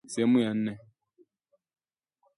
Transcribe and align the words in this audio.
Sehemu 0.13 0.39
ya 0.39 0.53
nne 0.53 0.79